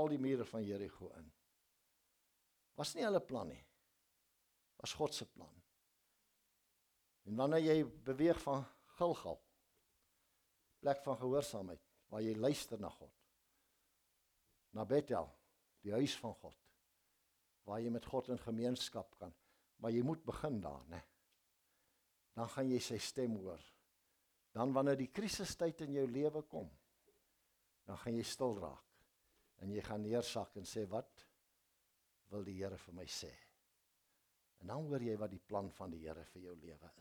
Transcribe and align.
al 0.00 0.10
die 0.12 0.20
mure 0.20 0.46
van 0.48 0.64
Jerigo 0.64 1.10
in. 1.18 1.28
Was 2.80 2.94
nie 2.96 3.04
hulle 3.04 3.20
plan 3.20 3.50
nie. 3.52 3.62
Was 4.80 4.96
God 4.96 5.14
se 5.14 5.26
plan. 5.28 5.54
En 7.28 7.36
wanneer 7.36 7.66
jy 7.66 7.78
beweeg 8.08 8.40
van 8.42 8.64
Gilgal 8.96 9.38
plek 10.80 11.02
van 11.04 11.18
gehoorsaamheid 11.20 11.82
waar 12.10 12.24
jy 12.24 12.34
luister 12.36 12.80
na 12.80 12.90
God 12.92 13.12
na 14.76 14.86
Bethel 14.88 15.28
die 15.84 15.92
huis 15.96 16.16
van 16.22 16.34
God 16.40 16.56
waar 17.68 17.82
jy 17.82 17.92
met 17.92 18.08
God 18.08 18.30
in 18.32 18.40
gemeenskap 18.40 19.14
kan 19.20 19.34
maar 19.80 19.94
jy 19.94 20.02
moet 20.06 20.24
begin 20.26 20.60
daar 20.64 20.84
nê 20.92 21.00
dan 22.36 22.48
gaan 22.54 22.70
jy 22.72 22.80
sy 22.84 22.98
stem 23.02 23.36
hoor 23.42 23.62
dan 24.56 24.72
wanneer 24.74 24.98
die 24.98 25.12
krisistyd 25.12 25.84
in 25.86 25.98
jou 26.00 26.06
lewe 26.10 26.42
kom 26.48 26.70
dan 27.88 28.00
gaan 28.00 28.16
jy 28.16 28.26
stil 28.26 28.56
raak 28.62 28.89
en 29.60 29.72
jy 29.72 29.82
gaan 29.84 30.02
neersak 30.02 30.56
en 30.56 30.66
sê 30.68 30.86
wat 30.88 31.26
wil 32.30 32.44
die 32.46 32.56
Here 32.60 32.78
vir 32.78 32.94
my 32.94 33.06
sê? 33.06 33.30
En 34.60 34.72
dan 34.72 34.86
hoor 34.88 35.02
jy 35.02 35.16
wat 35.20 35.32
die 35.32 35.42
plan 35.42 35.70
van 35.76 35.92
die 35.94 36.02
Here 36.04 36.24
vir 36.32 36.42
jou 36.48 36.56
lewe 36.56 36.90
is 36.90 36.98